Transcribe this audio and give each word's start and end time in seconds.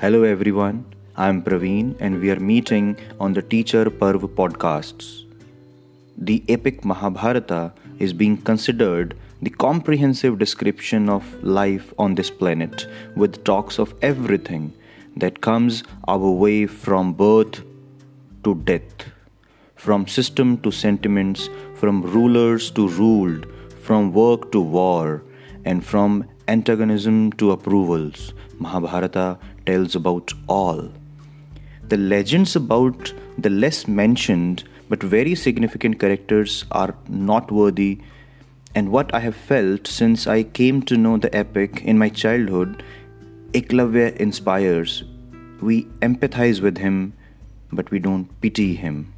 Hello 0.00 0.22
everyone, 0.22 0.86
I'm 1.14 1.42
Praveen 1.42 1.94
and 2.00 2.22
we 2.22 2.30
are 2.30 2.40
meeting 2.40 2.96
on 3.20 3.34
the 3.34 3.42
Teacher 3.42 3.84
Parv 3.90 4.22
podcasts. 4.34 5.24
The 6.16 6.42
epic 6.48 6.86
Mahabharata 6.86 7.74
is 7.98 8.14
being 8.14 8.38
considered 8.38 9.14
the 9.42 9.50
comprehensive 9.50 10.38
description 10.38 11.10
of 11.10 11.26
life 11.44 11.92
on 11.98 12.14
this 12.14 12.30
planet 12.30 12.86
with 13.14 13.44
talks 13.44 13.78
of 13.78 13.92
everything 14.00 14.72
that 15.18 15.42
comes 15.42 15.84
our 16.08 16.30
way 16.30 16.64
from 16.64 17.12
birth 17.12 17.62
to 18.44 18.54
death, 18.54 19.04
from 19.76 20.06
system 20.06 20.56
to 20.62 20.70
sentiments, 20.70 21.50
from 21.74 22.00
rulers 22.00 22.70
to 22.70 22.88
ruled, 22.88 23.46
from 23.82 24.14
work 24.14 24.50
to 24.52 24.62
war, 24.62 25.22
and 25.66 25.84
from 25.84 26.24
antagonism 26.48 27.32
to 27.34 27.50
approvals. 27.50 28.32
Mahabharata 28.58 29.38
tells 29.70 29.94
about 29.94 30.34
all. 30.48 30.82
The 31.88 31.96
legends 31.96 32.56
about 32.56 33.14
the 33.38 33.50
less 33.50 33.86
mentioned 33.88 34.64
but 34.90 35.02
very 35.02 35.36
significant 35.36 36.00
characters 36.00 36.64
are 36.72 36.94
not 37.08 37.52
worthy. 37.52 38.00
And 38.74 38.90
what 38.90 39.14
I 39.14 39.20
have 39.20 39.36
felt 39.36 39.86
since 39.86 40.26
I 40.26 40.42
came 40.42 40.82
to 40.82 40.96
know 40.96 41.16
the 41.16 41.34
epic 41.34 41.82
in 41.84 41.96
my 41.96 42.08
childhood, 42.08 42.82
Eklavya 43.52 44.16
inspires. 44.16 45.04
We 45.60 45.84
empathize 46.08 46.60
with 46.60 46.78
him, 46.78 47.12
but 47.72 47.90
we 47.92 48.00
don't 48.00 48.28
pity 48.40 48.74
him. 48.74 49.12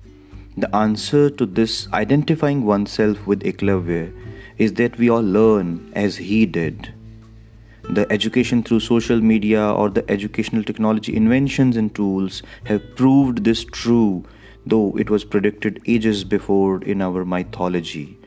The 0.58 0.74
answer 0.76 1.30
to 1.30 1.46
this 1.46 1.88
identifying 1.94 2.64
oneself 2.66 3.26
with 3.26 3.42
Eklavya 3.52 4.12
is 4.58 4.74
that 4.74 4.98
we 4.98 5.08
all 5.08 5.22
learn 5.22 5.90
as 5.94 6.16
he 6.16 6.44
did. 6.44 6.92
The 7.90 8.10
education 8.10 8.62
through 8.62 8.80
social 8.80 9.20
media 9.20 9.70
or 9.70 9.90
the 9.90 10.08
educational 10.10 10.62
technology 10.62 11.14
inventions 11.16 11.76
and 11.76 11.94
tools 11.94 12.42
have 12.64 12.96
proved 12.96 13.44
this 13.44 13.64
true, 13.64 14.24
though 14.64 14.96
it 14.96 15.10
was 15.10 15.24
predicted 15.24 15.82
ages 15.86 16.24
before 16.24 16.82
in 16.84 17.02
our 17.02 17.24
mythology. 17.24 18.18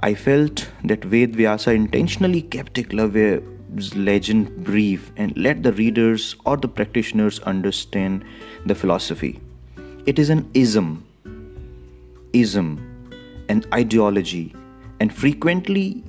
I 0.00 0.14
felt 0.14 0.68
that 0.84 1.04
Ved 1.04 1.34
Vyasa 1.34 1.72
intentionally 1.72 2.42
kept 2.42 2.74
Eklavya's 2.74 3.96
legend 3.96 4.62
brief 4.62 5.10
and 5.16 5.34
let 5.36 5.62
the 5.62 5.72
readers 5.72 6.36
or 6.44 6.58
the 6.58 6.68
practitioners 6.68 7.40
understand 7.40 8.24
the 8.66 8.74
philosophy. 8.74 9.40
It 10.04 10.18
is 10.18 10.28
an 10.28 10.48
ism, 10.52 11.04
ism, 12.34 12.78
an 13.48 13.64
ideology, 13.72 14.54
and 15.00 15.12
frequently 15.12 16.04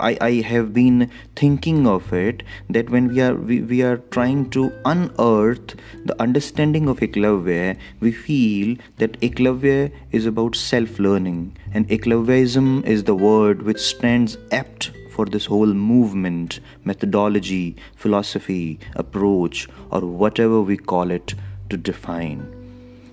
I, 0.00 0.16
I 0.20 0.30
have 0.42 0.72
been 0.72 1.10
thinking 1.34 1.86
of 1.86 2.12
it 2.12 2.42
that 2.70 2.90
when 2.90 3.08
we 3.08 3.20
are 3.20 3.34
we, 3.34 3.60
we 3.60 3.82
are 3.82 3.98
trying 4.16 4.50
to 4.50 4.72
unearth 4.84 5.74
the 6.04 6.20
understanding 6.20 6.88
of 6.88 7.00
Eklavya, 7.00 7.76
we 8.00 8.12
feel 8.12 8.76
that 8.98 9.20
Eklavya 9.20 9.90
is 10.12 10.26
about 10.26 10.56
self-learning 10.56 11.56
and 11.72 11.88
Eklavyaism 11.88 12.84
is 12.86 13.04
the 13.04 13.14
word 13.14 13.62
which 13.62 13.80
stands 13.80 14.38
apt 14.52 14.92
for 15.10 15.26
this 15.26 15.46
whole 15.46 15.72
movement, 15.72 16.60
methodology, 16.84 17.76
philosophy, 17.94 18.78
approach, 18.94 19.68
or 19.90 20.00
whatever 20.00 20.60
we 20.60 20.76
call 20.76 21.10
it 21.10 21.34
to 21.70 21.76
define. 21.76 22.55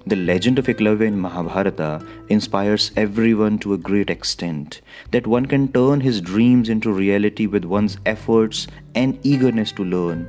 The 0.05 0.17
legend 0.17 0.59
of 0.59 0.65
Eklavya 0.65 1.07
in 1.07 1.17
Mahabharata 1.17 2.05
inspires 2.27 2.91
everyone 2.97 3.57
to 3.59 3.73
a 3.73 3.77
great 3.77 4.09
extent, 4.09 4.81
that 5.11 5.25
one 5.25 5.45
can 5.45 5.71
turn 5.71 6.01
his 6.01 6.19
dreams 6.19 6.67
into 6.67 6.91
reality 6.91 7.47
with 7.47 7.63
one's 7.63 7.97
efforts 8.05 8.67
and 8.95 9.17
eagerness 9.23 9.71
to 9.71 9.85
learn. 9.85 10.27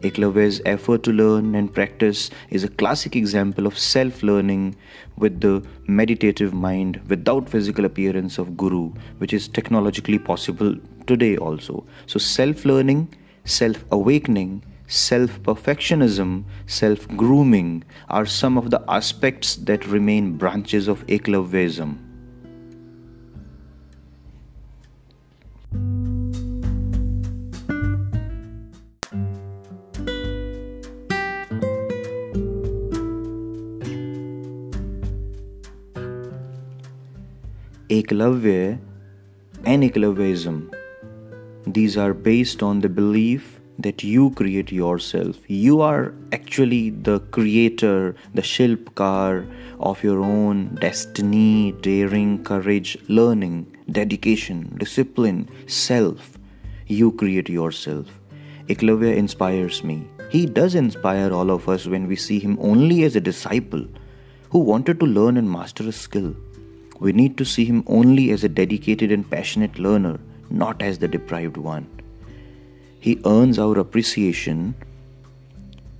Eklavya's 0.00 0.60
effort 0.66 1.04
to 1.04 1.12
learn 1.12 1.54
and 1.54 1.72
practice 1.72 2.30
is 2.50 2.64
a 2.64 2.68
classic 2.68 3.14
example 3.14 3.64
of 3.68 3.78
self 3.78 4.24
learning 4.24 4.74
with 5.16 5.40
the 5.40 5.64
meditative 5.86 6.52
mind 6.52 7.00
without 7.06 7.48
physical 7.48 7.84
appearance 7.84 8.38
of 8.38 8.56
guru, 8.56 8.92
which 9.18 9.32
is 9.32 9.46
technologically 9.46 10.18
possible 10.18 10.74
today 11.06 11.36
also. 11.36 11.84
So, 12.06 12.18
self 12.18 12.64
learning, 12.64 13.14
self 13.44 13.84
awakening, 13.92 14.64
self 14.92 15.40
perfectionism, 15.42 16.44
self 16.66 17.08
grooming 17.16 17.82
are 18.10 18.26
some 18.26 18.58
of 18.58 18.70
the 18.70 18.84
aspects 18.88 19.56
that 19.56 19.86
remain 19.86 20.36
branches 20.36 20.86
of 20.86 21.06
Eklavyaism. 21.06 21.98
Eklavya 37.88 38.78
and 39.64 39.82
Eklavyaism. 39.82 40.74
These 41.66 41.96
are 41.96 42.12
based 42.12 42.62
on 42.62 42.80
the 42.80 42.88
belief 42.88 43.61
that 43.82 44.02
you 44.02 44.30
create 44.30 44.72
yourself. 44.72 45.36
You 45.48 45.80
are 45.80 46.14
actually 46.32 46.90
the 46.90 47.20
creator, 47.36 48.14
the 48.34 48.42
Shilpkar 48.42 49.46
of 49.80 50.02
your 50.02 50.20
own 50.20 50.76
destiny, 50.80 51.72
daring, 51.80 52.44
courage, 52.44 52.96
learning, 53.08 53.76
dedication, 53.90 54.74
discipline, 54.78 55.48
self. 55.66 56.38
You 56.86 57.12
create 57.12 57.48
yourself. 57.48 58.06
Eklavya 58.68 59.16
inspires 59.16 59.82
me. 59.82 60.06
He 60.30 60.46
does 60.46 60.74
inspire 60.74 61.32
all 61.32 61.50
of 61.50 61.68
us 61.68 61.86
when 61.86 62.06
we 62.06 62.16
see 62.16 62.38
him 62.38 62.58
only 62.60 63.02
as 63.04 63.16
a 63.16 63.20
disciple 63.20 63.86
who 64.50 64.58
wanted 64.58 65.00
to 65.00 65.06
learn 65.06 65.36
and 65.36 65.50
master 65.50 65.88
a 65.88 65.92
skill. 65.92 66.34
We 67.00 67.12
need 67.12 67.36
to 67.38 67.44
see 67.44 67.64
him 67.64 67.82
only 67.86 68.30
as 68.30 68.44
a 68.44 68.48
dedicated 68.48 69.10
and 69.10 69.28
passionate 69.28 69.78
learner, 69.78 70.20
not 70.50 70.80
as 70.80 70.98
the 70.98 71.08
deprived 71.08 71.56
one 71.56 71.86
he 73.02 73.20
earns 73.26 73.58
our 73.58 73.80
appreciation 73.80 74.76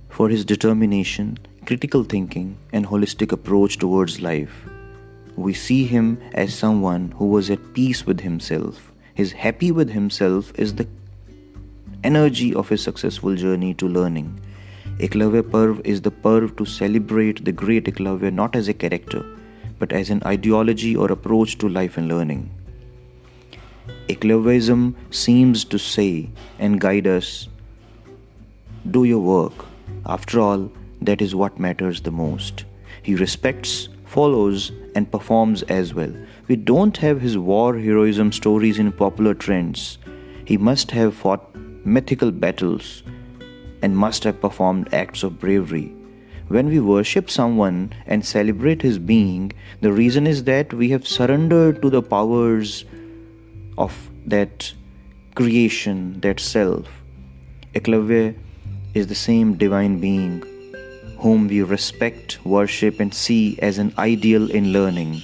for 0.09 0.29
his 0.29 0.45
determination, 0.45 1.37
critical 1.65 2.05
thinking, 2.05 2.55
and 2.71 2.85
holistic 2.85 3.33
approach 3.33 3.77
towards 3.77 4.21
life. 4.21 4.63
We 5.35 5.53
see 5.53 5.83
him 5.83 6.17
as 6.33 6.53
someone 6.53 7.11
who 7.17 7.25
was 7.25 7.49
at 7.49 7.73
peace 7.73 8.05
with 8.05 8.21
himself. 8.21 8.89
His 9.15 9.33
happy 9.33 9.69
with 9.69 9.89
himself 9.89 10.53
is 10.57 10.75
the 10.75 10.87
energy 12.05 12.55
of 12.55 12.69
his 12.69 12.81
successful 12.81 13.35
journey 13.35 13.73
to 13.73 13.85
learning. 13.89 14.39
Eklavya 14.99 15.43
Parv 15.43 15.85
is 15.85 15.99
the 16.01 16.11
Parv 16.11 16.55
to 16.55 16.63
celebrate 16.63 17.43
the 17.43 17.51
great 17.51 17.83
Eklavya 17.83 18.31
not 18.31 18.55
as 18.55 18.69
a 18.69 18.73
character, 18.73 19.25
but 19.77 19.91
as 19.91 20.09
an 20.09 20.23
ideology 20.25 20.95
or 20.95 21.11
approach 21.11 21.57
to 21.57 21.67
life 21.67 21.97
and 21.97 22.07
learning. 22.07 22.49
Eklavyaism 24.09 24.95
seems 25.11 25.63
to 25.63 25.79
say 25.79 26.29
and 26.59 26.81
guide 26.81 27.07
us 27.07 27.47
do 28.91 29.05
your 29.05 29.19
work. 29.19 29.53
After 30.05 30.41
all, 30.41 30.71
that 31.01 31.21
is 31.21 31.33
what 31.33 31.57
matters 31.57 32.01
the 32.01 32.11
most. 32.11 32.65
He 33.01 33.15
respects, 33.15 33.87
follows, 34.05 34.71
and 34.93 35.09
performs 35.09 35.63
as 35.63 35.93
well. 35.93 36.13
We 36.47 36.57
don't 36.57 36.97
have 36.97 37.21
his 37.21 37.37
war 37.37 37.77
heroism 37.77 38.31
stories 38.33 38.77
in 38.77 38.91
popular 38.91 39.33
trends. 39.33 39.97
He 40.45 40.57
must 40.57 40.91
have 40.91 41.15
fought 41.15 41.55
mythical 41.85 42.31
battles 42.31 43.03
and 43.81 43.97
must 43.97 44.23
have 44.25 44.41
performed 44.41 44.93
acts 44.93 45.23
of 45.23 45.39
bravery. 45.39 45.93
When 46.49 46.67
we 46.67 46.79
worship 46.79 47.29
someone 47.29 47.93
and 48.05 48.25
celebrate 48.25 48.81
his 48.81 48.99
being, 48.99 49.53
the 49.79 49.93
reason 49.93 50.27
is 50.27 50.43
that 50.43 50.73
we 50.73 50.89
have 50.89 51.07
surrendered 51.07 51.81
to 51.81 51.89
the 51.89 52.01
powers 52.01 52.83
of 53.77 54.09
that 54.25 54.73
creation, 55.35 56.19
that 56.21 56.39
self. 56.39 56.87
Eklavya 57.73 58.35
is 58.93 59.07
the 59.07 59.15
same 59.15 59.55
divine 59.55 59.99
being 59.99 60.43
whom 61.23 61.47
we 61.47 61.61
respect, 61.61 62.45
worship, 62.45 62.99
and 62.99 63.13
see 63.13 63.57
as 63.61 63.77
an 63.77 63.93
ideal 63.97 64.51
in 64.51 64.73
learning. 64.73 65.21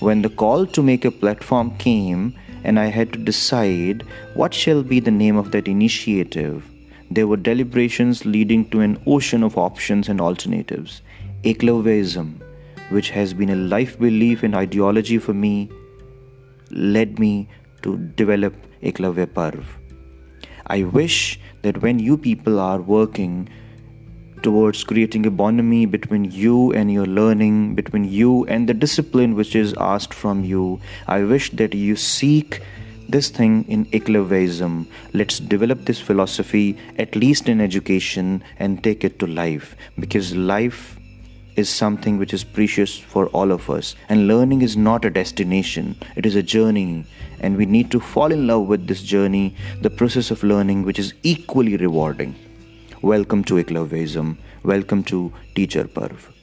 When 0.00 0.22
the 0.22 0.30
call 0.30 0.64
to 0.68 0.82
make 0.82 1.04
a 1.04 1.10
platform 1.10 1.76
came, 1.76 2.34
and 2.64 2.80
I 2.80 2.86
had 2.86 3.12
to 3.12 3.18
decide 3.18 4.02
what 4.32 4.54
shall 4.54 4.82
be 4.82 4.98
the 4.98 5.10
name 5.10 5.36
of 5.36 5.50
that 5.52 5.68
initiative, 5.68 6.64
there 7.10 7.26
were 7.26 7.36
deliberations 7.36 8.24
leading 8.24 8.68
to 8.70 8.80
an 8.80 8.98
ocean 9.06 9.42
of 9.42 9.58
options 9.58 10.08
and 10.08 10.22
alternatives. 10.22 11.02
Eklavyaism, 11.44 12.40
which 12.88 13.10
has 13.10 13.34
been 13.34 13.50
a 13.50 13.56
life 13.56 13.98
belief 13.98 14.42
and 14.42 14.54
ideology 14.54 15.18
for 15.18 15.34
me, 15.34 15.70
led 16.70 17.18
me 17.18 17.48
to 17.82 17.96
develop 18.16 18.54
Eklavya 18.82 19.26
Parv. 19.26 19.64
I 20.66 20.82
wish 20.82 21.38
that 21.62 21.82
when 21.82 21.98
you 21.98 22.16
people 22.16 22.58
are 22.58 22.80
working 22.80 23.48
towards 24.42 24.84
creating 24.84 25.26
a 25.26 25.30
bonhomie 25.30 25.86
between 25.86 26.24
you 26.24 26.72
and 26.72 26.92
your 26.92 27.06
learning, 27.06 27.74
between 27.74 28.04
you 28.04 28.44
and 28.46 28.68
the 28.68 28.74
discipline 28.74 29.34
which 29.34 29.54
is 29.56 29.74
asked 29.78 30.14
from 30.14 30.44
you, 30.44 30.80
I 31.06 31.22
wish 31.22 31.50
that 31.52 31.74
you 31.74 31.96
seek 31.96 32.62
this 33.08 33.30
thing 33.30 33.64
in 33.68 33.86
Eklavyaism. 33.86 34.86
Let's 35.12 35.38
develop 35.38 35.84
this 35.84 36.00
philosophy, 36.00 36.76
at 36.98 37.14
least 37.14 37.48
in 37.48 37.60
education, 37.60 38.42
and 38.58 38.82
take 38.82 39.04
it 39.04 39.18
to 39.20 39.26
life 39.26 39.76
because 39.98 40.34
life 40.34 40.98
is 41.56 41.68
something 41.68 42.18
which 42.18 42.34
is 42.34 42.44
precious 42.44 42.96
for 42.96 43.26
all 43.28 43.50
of 43.50 43.68
us. 43.70 43.94
And 44.08 44.28
learning 44.28 44.62
is 44.62 44.76
not 44.76 45.04
a 45.04 45.10
destination, 45.10 45.96
it 46.14 46.26
is 46.26 46.36
a 46.36 46.42
journey. 46.42 47.06
And 47.40 47.56
we 47.56 47.66
need 47.66 47.90
to 47.90 48.00
fall 48.00 48.30
in 48.30 48.46
love 48.46 48.66
with 48.66 48.86
this 48.86 49.02
journey, 49.02 49.56
the 49.82 49.90
process 49.90 50.30
of 50.30 50.42
learning, 50.42 50.84
which 50.84 50.98
is 50.98 51.14
equally 51.22 51.76
rewarding. 51.76 52.34
Welcome 53.02 53.44
to 53.44 53.54
Eklavyaism. 53.54 54.36
Welcome 54.62 55.04
to 55.04 55.32
Teacher 55.54 55.84
Parv. 55.84 56.35